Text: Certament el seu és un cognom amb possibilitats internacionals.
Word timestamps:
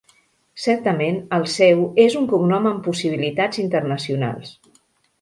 Certament 0.63 1.19
el 1.37 1.45
seu 1.57 1.85
és 2.05 2.17
un 2.23 2.27
cognom 2.33 2.73
amb 2.73 2.83
possibilitats 2.91 3.65
internacionals. 3.69 4.61